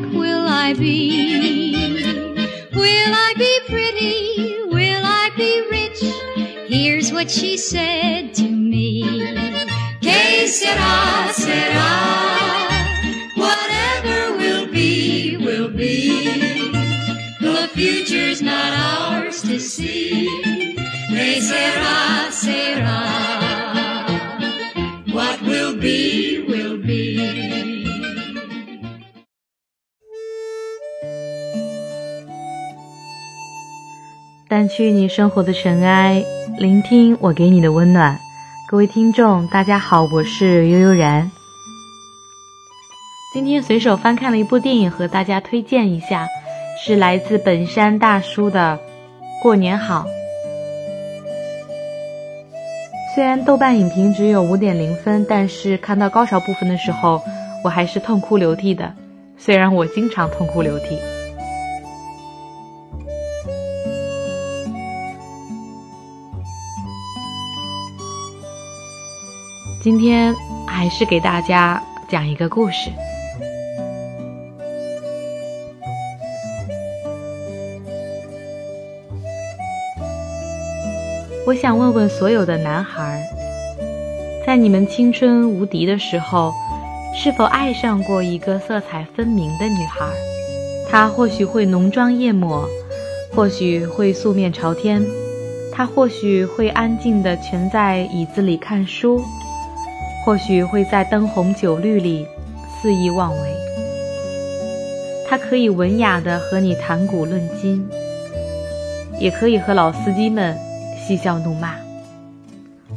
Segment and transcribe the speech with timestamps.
[0.00, 1.74] what will I be?
[2.72, 4.62] Will I be pretty?
[4.66, 6.68] Will I be rich?
[6.68, 9.02] Here's what she said to me.
[10.00, 11.90] Que sera, sera.
[13.34, 16.70] Whatever will be, will be.
[17.40, 20.28] The future's not ours to see.
[21.10, 23.37] Que sera, sera.
[34.48, 36.24] 掸去你生活的尘埃，
[36.58, 38.18] 聆听我给你的温暖。
[38.66, 41.30] 各位听众，大家好，我是悠悠然。
[43.34, 46.26] 今天随手翻看了一部电影，和大家推荐一下，
[46.82, 48.78] 是来自本山大叔的
[49.42, 50.06] 《过年好》。
[53.14, 57.20] 虽然豆瓣影评只有五点零分，但是看到高潮部分的时候，
[57.62, 58.94] 我还是痛哭流涕的。
[59.36, 60.98] 虽然我经常痛哭流涕。
[69.90, 70.36] 今天
[70.66, 72.90] 还是给大家讲一个故事。
[81.46, 83.26] 我想问问所有的男孩，
[84.46, 86.52] 在你们青春无敌的时候，
[87.14, 90.04] 是否爱上过一个色彩分明的女孩？
[90.90, 92.68] 她或许会浓妆艳抹，
[93.34, 95.02] 或许会素面朝天，
[95.72, 99.24] 她或许会安静的蜷在椅子里看书。
[100.28, 102.26] 或许会在灯红酒绿里
[102.68, 103.48] 肆意妄为，
[105.26, 107.88] 他可以文雅的和你谈古论今，
[109.18, 110.54] 也可以和老司机们
[110.98, 111.76] 嬉笑怒骂。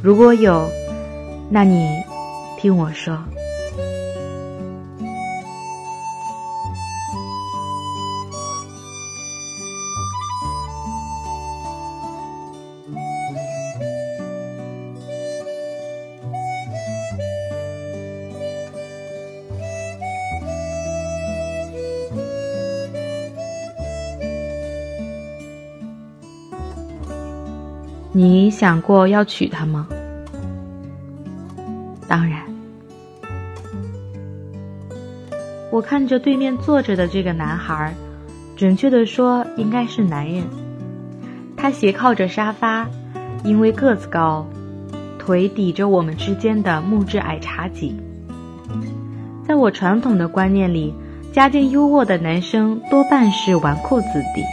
[0.02, 0.68] 如果有，
[1.48, 2.02] 那你
[2.58, 3.16] 听我说。
[28.14, 29.88] 你想过要娶她吗？
[32.06, 32.42] 当然。
[35.70, 37.94] 我看着对面坐着的这个男孩，
[38.54, 40.44] 准确的说应该是男人。
[41.56, 42.86] 他斜靠着沙发，
[43.44, 44.46] 因为个子高，
[45.18, 47.98] 腿抵着我们之间的木质矮茶几。
[49.48, 50.92] 在我传统的观念里，
[51.32, 54.44] 家境优渥的男生多半是纨绔子弟。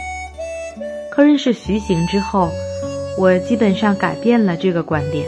[1.10, 2.48] 可认识徐行之后。
[3.20, 5.26] 我基本上改变了这个观点。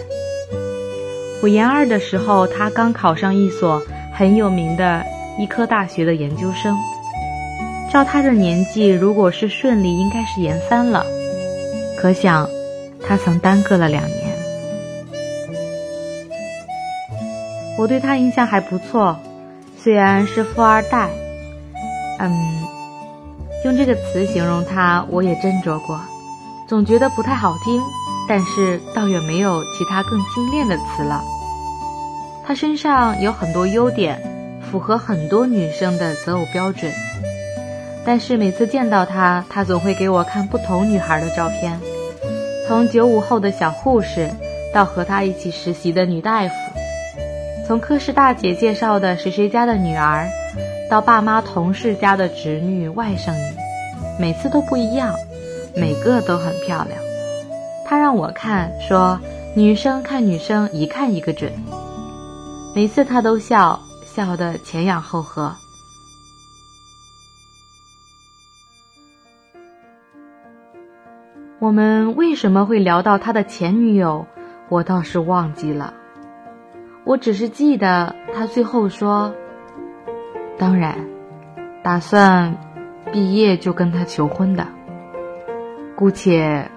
[1.42, 3.82] 我研二的时候，他刚考上一所
[4.14, 5.04] 很有名的
[5.38, 6.74] 医科大学的研究生。
[7.92, 11.04] 照他的年纪，如果是顺利，应该是研三了。
[11.98, 12.48] 可想，
[13.06, 14.32] 他曾耽搁了两年。
[17.76, 19.18] 我对他印象还不错，
[19.76, 21.10] 虽然是富二代。
[22.20, 22.32] 嗯，
[23.66, 26.00] 用这个词形容他，我也斟酌过。
[26.72, 27.82] 总觉得不太好听，
[28.26, 31.22] 但是倒也没有其他更精炼的词了。
[32.46, 34.18] 他身上有很多优点，
[34.70, 36.90] 符合很多女生的择偶标准。
[38.06, 41.78] 但是每次见到他，他总会给我看不同女孩的照片，
[42.66, 44.30] 从九五后的小护士，
[44.72, 46.54] 到和他一起实习的女大夫，
[47.66, 50.26] 从科室大姐介绍的谁谁家的女儿，
[50.88, 53.56] 到爸妈同事家的侄女、外甥女，
[54.18, 55.14] 每次都不一样。
[55.74, 56.98] 每个都很漂亮，
[57.86, 59.18] 他让我看，说
[59.56, 61.52] 女生看女生一看一个准。
[62.74, 65.54] 每次他都笑笑得前仰后合。
[71.58, 74.26] 我们为什么会聊到他的前女友？
[74.68, 75.94] 我倒是忘记了，
[77.04, 79.34] 我只是记得他最后说
[80.58, 80.98] ：“当然，
[81.82, 82.56] 打算
[83.12, 84.66] 毕业就跟他求婚的。”
[86.02, 86.68] 姑且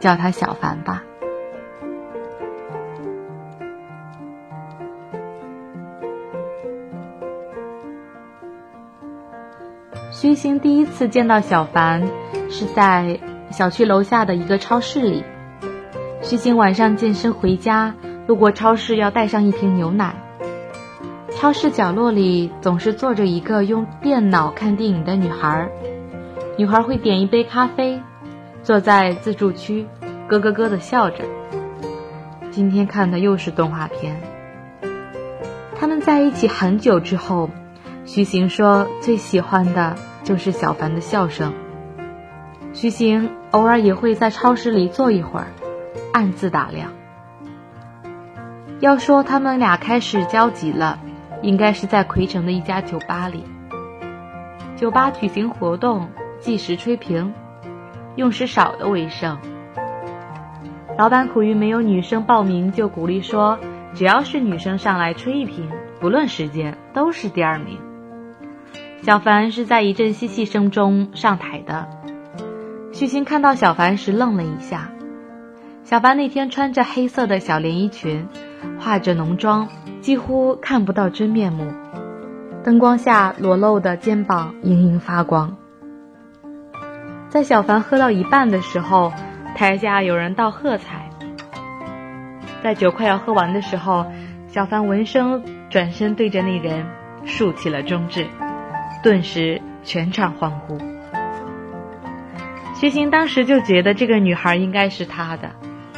[0.00, 1.02] 叫他小凡吧。
[10.10, 12.08] 虚心第一次见到小凡
[12.48, 15.22] 是在小区楼下的一个超市里。
[16.22, 17.94] 虚心晚上健身回家，
[18.26, 20.14] 路过超市要带上一瓶牛奶。
[21.36, 25.68] 超市角落里总是坐着一个用电脑看电影的女孩，
[26.56, 28.00] 女孩会点一杯咖啡。
[28.62, 29.86] 坐在自助区，
[30.28, 31.24] 咯咯咯的笑着。
[32.50, 34.20] 今天看的又是动画片。
[35.78, 37.50] 他们在一起很久之后，
[38.04, 41.52] 徐行说最喜欢的就是小凡的笑声。
[42.72, 45.46] 徐行偶尔也会在超市里坐一会儿，
[46.12, 46.90] 暗自打量。
[48.80, 50.98] 要说他们俩开始交集了，
[51.42, 53.44] 应该是在奎城的一家酒吧里。
[54.76, 56.08] 酒吧举行活动，
[56.40, 57.34] 计时吹瓶，
[58.18, 59.38] 用时少的为胜。
[60.98, 63.56] 老板苦于没有女生报名，就鼓励说
[63.94, 65.70] ：“只要是女生上来吹一瓶，
[66.00, 67.78] 不论时间，都是第二名。”
[69.02, 71.88] 小凡是在一阵嬉戏声中上台的。
[72.92, 74.90] 徐星看到小凡时愣了一下。
[75.84, 78.26] 小凡那天穿着黑色的小连衣裙。
[78.80, 79.68] 化着浓妆，
[80.00, 81.72] 几乎看不到真面目。
[82.64, 85.56] 灯光下裸露的肩膀莹莹发光。
[87.28, 89.12] 在小凡喝到一半的时候，
[89.54, 91.08] 台下有人道喝彩。
[92.62, 94.06] 在酒快要喝完的时候，
[94.48, 96.86] 小凡闻声转身对着那人
[97.24, 98.26] 竖起了中指，
[99.02, 100.78] 顿时全场欢呼。
[102.74, 105.50] 徐行当时就觉得这个女孩应该是他的。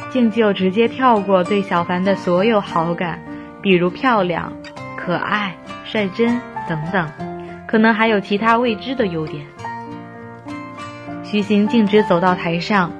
[0.09, 3.17] 竟就直接跳过对小凡的所有好感，
[3.61, 4.51] 比如漂亮、
[4.97, 5.55] 可爱、
[5.85, 7.09] 率真等等，
[7.65, 9.45] 可能还有其他未知的优点。
[11.31, 12.91] 徐行径直走到台上，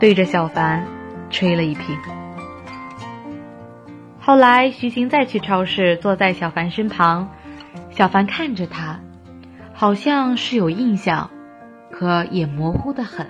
[0.00, 0.86] 对着小凡
[1.28, 1.98] 吹了一瓶。
[4.18, 7.28] 后来，徐行再去超市，坐在小凡身旁，
[7.90, 9.00] 小凡看着他，
[9.74, 11.28] 好像是有印象，
[11.90, 13.26] 可也模糊的很。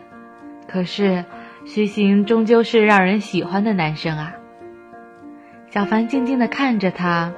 [0.68, 1.24] 可是。
[1.64, 4.34] 徐行终究是让人喜欢的男生啊。
[5.70, 7.32] 小凡静静地看着他，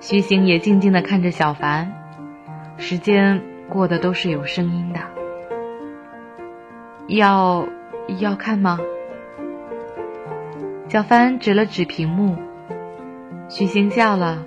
[0.00, 1.92] 徐行也静静地看着小凡。
[2.76, 5.17] 时间过得都是有声音的。
[7.08, 7.66] 要
[8.18, 8.78] 要看吗？
[10.90, 12.36] 小凡指了指屏幕。
[13.48, 14.44] 徐行笑了，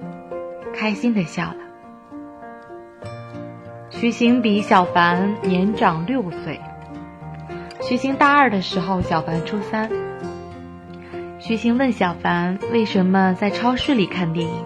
[0.72, 1.56] 开心的笑了。
[3.90, 6.62] 徐行比小凡年长六岁。
[7.82, 9.90] 徐行大二的时候，小凡初三。
[11.40, 14.64] 徐行问小凡为什么在超市里看电影，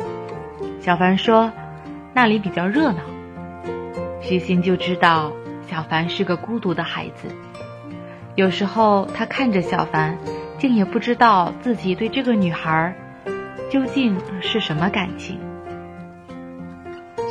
[0.81, 1.50] 小凡说
[2.13, 3.00] 那里比较热闹。
[4.19, 5.31] 徐行就知道
[5.69, 7.30] 小凡是个孤独的孩子。
[8.36, 10.18] 有时候他看着小凡，
[10.60, 12.94] 竟也不知道自己对这个女孩
[13.72, 15.40] 究竟是什么感情。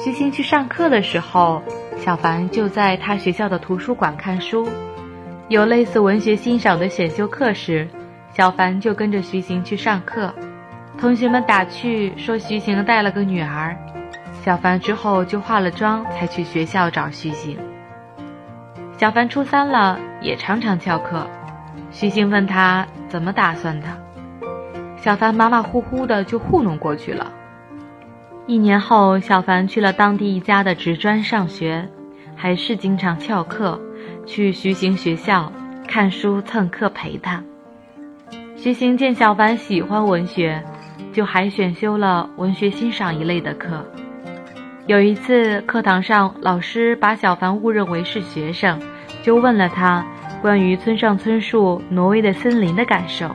[0.02, 1.62] 徐行去上课的时候，
[1.98, 4.68] 小凡就在他学校的图书馆看书。
[5.48, 7.86] 有类似文学欣赏的选修课时，
[8.34, 10.34] 小凡就跟着徐行去上课。
[10.98, 13.76] 同学们打趣说徐行带了个女儿。
[14.42, 17.58] 小凡之后就化了妆才去学校找徐行。
[18.96, 21.24] 小凡初三了，也常常翘课。
[21.92, 23.86] 徐行问他怎么打算的，
[24.96, 27.30] 小凡马马虎虎的就糊弄过去了。
[28.46, 31.88] 一年后，小凡去了当地一家的职专上学，
[32.34, 33.80] 还是经常翘课。
[34.26, 35.52] 去徐行学校
[35.86, 37.42] 看书蹭课陪他。
[38.56, 40.62] 徐行见小凡喜欢文学，
[41.12, 43.84] 就还选修了文学欣赏一类的课。
[44.86, 48.80] 有一次课堂上，老师把小凡误认为是学生，
[49.22, 50.04] 就问了他
[50.44, 53.34] 关于村上春树《挪威的森林》的感受。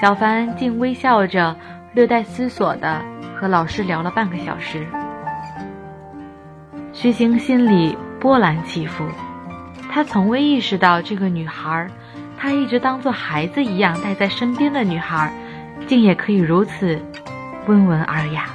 [0.00, 1.54] 小凡竟微笑着，
[1.92, 3.04] 略带思索的
[3.36, 4.86] 和老师聊了半个小时。
[6.94, 9.04] 徐行心里波澜起伏。
[9.90, 11.86] 他从未意识到这个女孩，
[12.38, 15.30] 他一直当做孩子一样带在身边的女孩，
[15.86, 16.98] 竟也可以如此
[17.66, 18.46] 温文尔雅。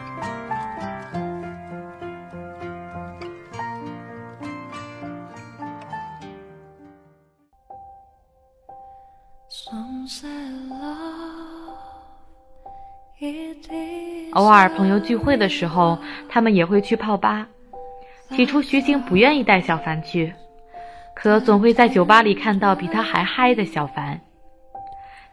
[14.34, 15.98] 偶尔朋友聚会的时候，
[16.30, 17.48] 他们也会去泡吧。
[18.32, 20.34] 起初，徐晴不愿意带小凡去。
[21.16, 24.22] 可总会在酒吧里看到比他还嗨的小凡。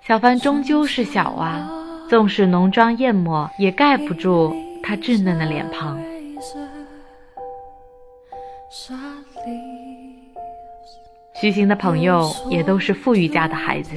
[0.00, 1.70] 小凡终究是小啊，
[2.08, 6.00] 纵使浓妆艳抹，也盖不住他稚嫩的脸庞。
[11.40, 13.94] 徐行的朋友也都是富裕家的孩子，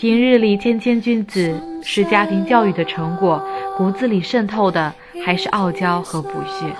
[0.00, 4.90] 平日里谦谦君子，是家庭教育的成果，骨子里渗透的
[5.22, 6.74] 还是傲娇和不屑。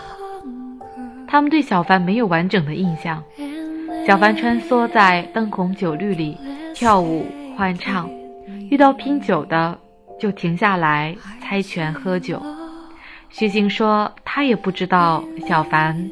[1.29, 3.23] 他们对小凡没有完整的印象。
[4.07, 6.35] 小凡穿梭在灯红酒绿里
[6.75, 8.09] 跳舞欢唱，
[8.71, 9.79] 遇到拼酒的
[10.19, 12.43] 就停下来猜拳喝酒。
[13.29, 16.11] 徐行说他也不知道小凡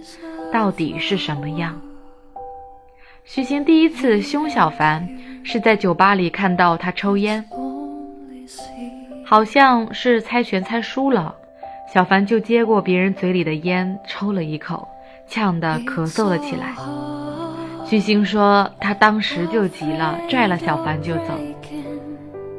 [0.52, 1.80] 到底是什么样。
[3.24, 5.08] 徐行第一次凶小凡
[5.44, 7.44] 是在酒吧里看到他抽烟，
[9.24, 11.34] 好像是猜拳猜输了，
[11.92, 14.86] 小凡就接过别人嘴里的烟抽了一口，
[15.26, 16.74] 呛得咳嗽了起来。
[17.86, 21.38] 徐星说他当时就急了，拽了小凡就走。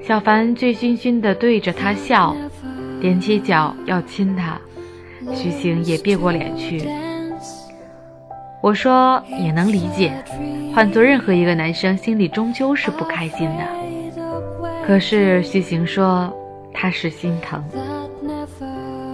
[0.01, 2.35] 小凡醉醺醺地对着他笑，
[2.99, 4.59] 踮起脚要亲他，
[5.35, 6.89] 徐星也别过脸去。
[8.61, 10.11] 我说也能理解，
[10.75, 13.65] 换做任何一个男生心里终究是不开心的。
[14.85, 16.31] 可是徐行说
[16.73, 17.63] 他是心疼。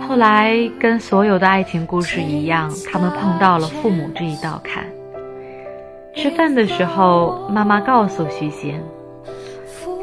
[0.08, 4.84] 后来跟所有的爱情故事一样，他们碰到了父母这一道坎。
[6.16, 8.82] 吃饭的时候，妈妈告诉徐行。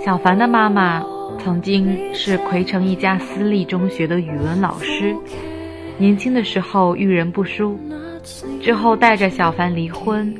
[0.04, 1.04] 小凡的妈妈
[1.42, 5.16] 曾经是葵城一家私立中学的语文老师，
[5.98, 7.78] 年轻的时候遇人不淑，
[8.62, 10.32] 之后带着小凡离婚，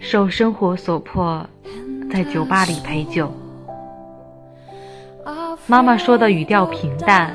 [0.00, 1.48] 受生活所迫，
[2.12, 3.32] 在酒吧里陪酒。
[5.68, 7.32] 妈妈说的语调平淡，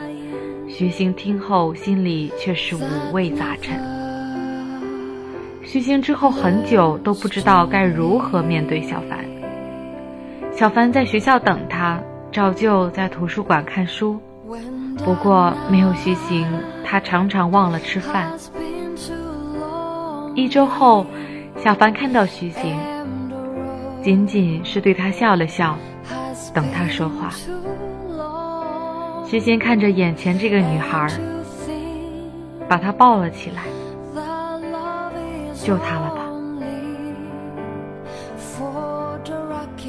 [0.68, 3.80] 徐星听后心里却是五味杂陈。
[5.64, 9.20] 徐星之后很久都不知道该如何面对小凡。
[10.52, 11.98] 小凡在学校等他，
[12.30, 14.20] 照旧在图书馆看书。
[14.98, 16.46] 不过没有徐行，
[16.84, 18.30] 他常常忘了吃饭。
[20.36, 21.06] 一周后，
[21.64, 22.78] 小凡看到徐行，
[24.04, 25.78] 仅仅是对他笑了笑，
[26.54, 27.30] 等他说话。
[29.26, 31.08] 徐行看着眼前这个女孩，
[32.68, 33.64] 把她抱了起来，
[35.64, 36.22] 就她了吧。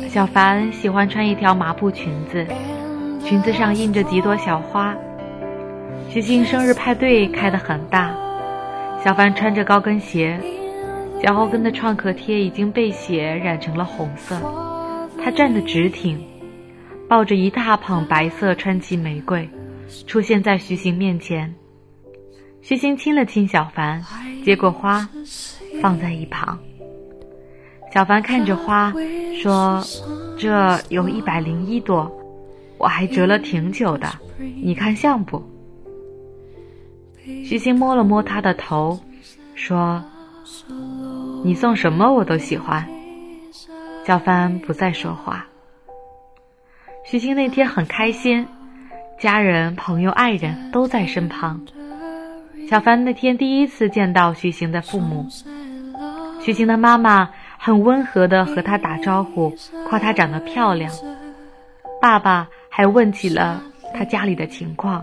[0.08, 2.46] 小凡喜欢穿一条麻布裙子，
[3.24, 4.94] 裙子上印着几朵小花。
[6.08, 8.14] 徐静生日派对开得很大，
[9.04, 10.40] 小凡穿着高跟鞋，
[11.22, 14.36] 脚后跟的创可贴已经被血染成了红色。
[15.22, 16.18] 他站得直挺，
[17.08, 19.48] 抱着一大捧白色川崎玫瑰，
[20.06, 21.54] 出现在徐行面前。
[22.60, 24.02] 徐行亲了亲小凡，
[24.44, 25.08] 接过花，
[25.80, 26.58] 放在一旁。
[27.94, 28.92] 小凡看着花，
[29.40, 29.82] 说
[30.36, 32.10] ：“这有一百零一朵，
[32.76, 34.08] 我还折了挺久的，
[34.62, 35.42] 你看像不？”
[37.44, 38.98] 徐星摸了摸他的头，
[39.54, 40.02] 说
[41.44, 42.86] ：“你送什么我都喜欢。”
[44.06, 45.46] 小帆不再说话。
[47.04, 48.46] 徐星那天很开心，
[49.18, 51.60] 家人、朋友、爱人都在身旁。
[52.70, 55.26] 小凡那天第一次见到徐行的父母，
[56.40, 57.30] 徐行的妈妈。
[57.58, 59.52] 很温和的和他打招呼，
[59.88, 60.92] 夸他长得漂亮。
[62.00, 63.60] 爸爸还问起了
[63.94, 65.02] 他家里的情况。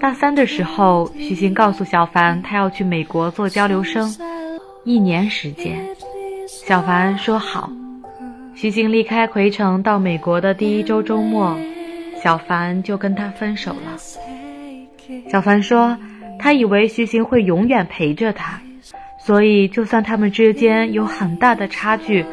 [0.00, 4.14] 大三的时候，徐星告诉小凡，他要去美国做交流生，
[4.84, 5.78] 一年时间。
[6.46, 7.70] 小凡说好。
[8.54, 11.56] 徐星离开葵城到美国的第一周周末，
[12.22, 13.96] 小凡就跟他分手了。
[15.30, 15.96] 小凡说，
[16.38, 18.60] 他以为徐星会永远陪着他。
[19.18, 22.24] 所以，就算他们之间有很大的差距，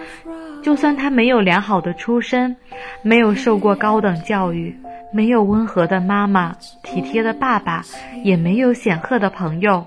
[0.61, 2.53] 就算他没有良好的出身，
[3.01, 4.75] 没有受过高等教育，
[5.11, 7.83] 没有温和的妈妈、体贴的爸爸，
[8.23, 9.85] 也没有显赫的朋友，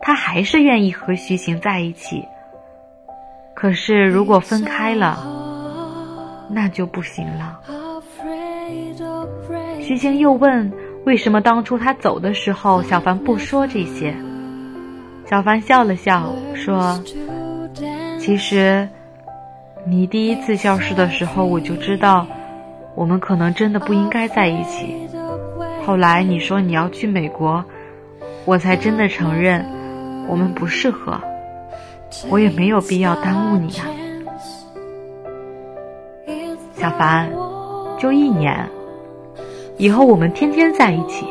[0.00, 2.24] 他还是愿意和徐行在一起。
[3.54, 5.18] 可是，如果分开了，
[6.48, 7.60] 那就不行了。
[9.80, 10.72] 徐行又问
[11.04, 14.14] ：“为什么当初他走的时候，小凡不说这些？”
[15.28, 17.02] 小凡笑了笑，说
[18.18, 18.88] ：“其实，
[19.86, 22.26] 你第一次消失的时候，我就知道，
[22.94, 25.08] 我们可能真的不应该在一起。
[25.84, 27.64] 后来你说你要去美国，
[28.44, 29.64] 我才真的承认，
[30.28, 31.20] 我们不适合。
[32.28, 33.86] 我也没有必要耽误你啊，
[36.74, 37.30] 小凡，
[37.98, 38.68] 就一年，
[39.76, 41.26] 以后我们天天在一起。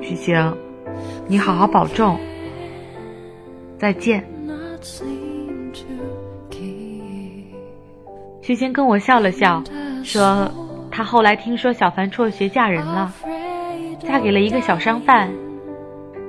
[0.00, 0.36] 徐星。”
[1.26, 2.18] 你好好保重，
[3.78, 4.22] 再见。
[8.44, 9.64] 徐星跟我笑了笑，
[10.04, 10.52] 说
[10.90, 13.10] 他后来听说小凡辍学嫁人了，
[14.00, 15.30] 嫁给了一个小商贩。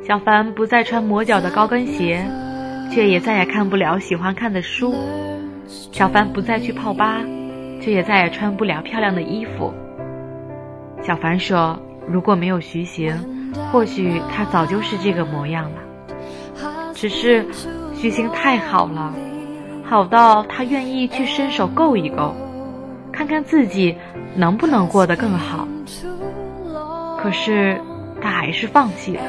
[0.07, 2.25] 小凡不再穿磨脚的高跟鞋，
[2.89, 4.95] 却也再也看不了喜欢看的书。
[5.67, 7.19] 小凡不再去泡吧，
[7.81, 9.73] 却也再也穿不了漂亮的衣服。
[11.01, 13.13] 小凡说：“如果没有徐行。”
[13.73, 15.79] 或许他早就是这个模样了，
[16.93, 17.45] 只是
[17.93, 19.13] 徐行太好了，
[19.87, 22.33] 好到他愿意去伸手够一够，
[23.11, 23.95] 看看自己
[24.35, 25.67] 能不能过得更好。
[27.19, 27.79] 可是
[28.21, 29.21] 他还是放弃了。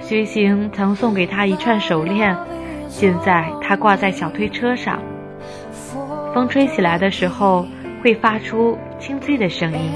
[0.00, 2.36] 徐行曾送给他一串手链，
[2.88, 4.98] 现在他挂在小推车上，
[6.34, 7.66] 风吹起来的时候
[8.02, 9.92] 会发出清脆的声音。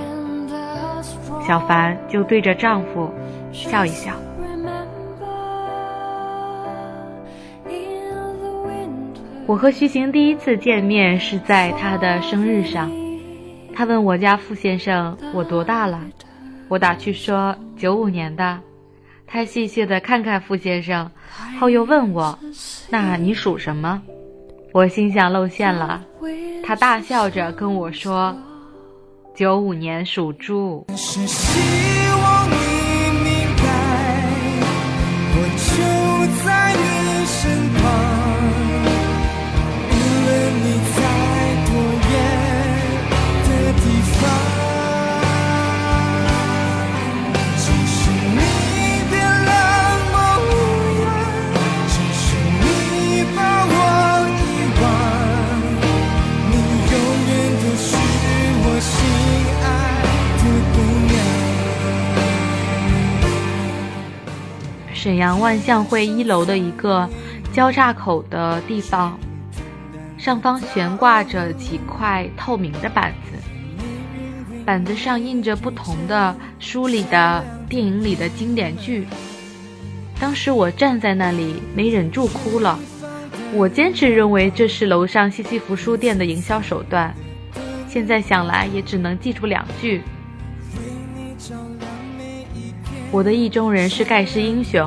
[1.47, 3.11] 小凡就对着丈夫
[3.53, 4.13] 笑一笑。
[9.49, 12.93] 我和徐行第一次见面是在他的生日上，
[13.75, 15.99] 他问我家傅先生我多大了，
[16.69, 18.61] 我打趣说九五年的，
[19.27, 21.11] 他戏谑的看看傅先生，
[21.59, 22.39] 后又问我，
[22.91, 24.03] 那你属什么？
[24.75, 26.05] 我心想露馅了，
[26.63, 28.37] 他大笑着跟我说，
[29.35, 30.87] 九五年属猪。
[65.19, 67.09] 阳万象汇一楼的一个
[67.53, 69.19] 交叉口的地方，
[70.17, 73.37] 上方悬挂着几块透明的板子，
[74.65, 79.07] 板子上印着不同的书里的、电影里的经典剧。
[80.21, 82.79] 当时我站在那里，没忍住哭了。
[83.55, 87.15] 我坚持认为这是楼上西西弗书店的营销手段，
[87.89, 90.03] 现在想来也只能记住两句。
[93.11, 94.87] 我的意中人是盖世英雄，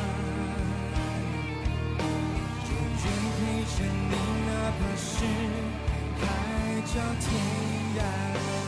[3.73, 4.15] 牵你
[4.47, 5.23] 哪怕是
[6.19, 6.21] 海
[6.93, 7.31] 角天
[7.97, 8.60] 涯。